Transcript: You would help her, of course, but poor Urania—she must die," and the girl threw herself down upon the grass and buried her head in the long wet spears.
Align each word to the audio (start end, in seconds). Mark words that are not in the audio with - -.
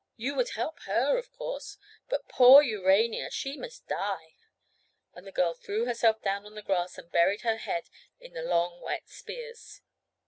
You 0.17 0.33
would 0.33 0.49
help 0.55 0.79
her, 0.87 1.19
of 1.19 1.31
course, 1.31 1.77
but 2.09 2.27
poor 2.27 2.63
Urania—she 2.63 3.55
must 3.55 3.87
die," 3.87 4.33
and 5.13 5.27
the 5.27 5.31
girl 5.31 5.53
threw 5.53 5.85
herself 5.85 6.19
down 6.23 6.41
upon 6.41 6.55
the 6.55 6.63
grass 6.63 6.97
and 6.97 7.11
buried 7.11 7.41
her 7.41 7.57
head 7.57 7.87
in 8.19 8.33
the 8.33 8.41
long 8.41 8.81
wet 8.81 9.07
spears. 9.07 9.81